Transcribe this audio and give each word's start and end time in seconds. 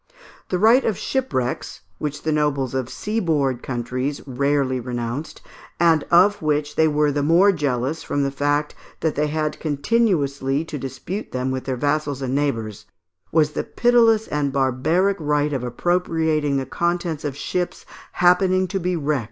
The 0.49 0.57
right 0.57 0.83
of 0.83 0.97
shipwrecks, 0.97 1.81
which 1.99 2.23
the 2.23 2.31
nobles 2.31 2.73
of 2.73 2.89
seaboard 2.89 3.61
countries 3.61 4.19
rarely 4.25 4.79
renounced, 4.79 5.43
and 5.79 6.05
of 6.09 6.41
which 6.41 6.75
they 6.75 6.87
were 6.87 7.11
the 7.11 7.21
more 7.21 7.51
jealous 7.51 8.01
from 8.01 8.23
the 8.23 8.31
fact 8.31 8.73
that 9.01 9.13
they 9.13 9.27
had 9.27 9.59
continually 9.59 10.65
to 10.65 10.79
dispute 10.79 11.31
them 11.33 11.51
with 11.51 11.65
their 11.65 11.77
vassals 11.77 12.23
and 12.23 12.33
neighbours, 12.33 12.87
was 13.31 13.51
the 13.51 13.63
pitiless 13.63 14.27
and 14.27 14.51
barbaric 14.51 15.17
right 15.19 15.53
of 15.53 15.63
appropriating 15.63 16.57
the 16.57 16.65
contents 16.65 17.23
of 17.23 17.37
ships 17.37 17.85
happening 18.13 18.67
to 18.69 18.79
be 18.79 18.95
wrecked 18.95 18.97
on 18.97 19.05
their 19.05 19.13
shores. 19.13 19.19